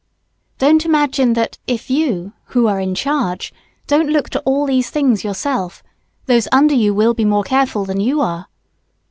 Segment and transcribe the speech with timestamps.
[0.57, 3.53] Don't imagine that if you, who are in charge,
[3.85, 5.83] don't look to all these things yourself,
[6.25, 8.47] those under you will be more careful than you are.